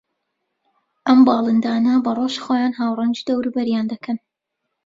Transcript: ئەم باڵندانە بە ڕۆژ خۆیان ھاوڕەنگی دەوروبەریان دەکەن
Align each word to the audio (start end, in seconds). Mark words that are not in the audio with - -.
ئەم 1.07 1.19
باڵندانە 1.27 1.93
بە 2.05 2.11
ڕۆژ 2.17 2.35
خۆیان 2.45 2.73
ھاوڕەنگی 2.79 3.25
دەوروبەریان 3.27 3.85
دەکەن 3.93 4.17